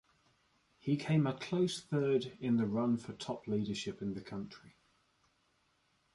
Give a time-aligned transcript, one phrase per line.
[0.79, 4.73] He came a close third in the run for top leadership in the country.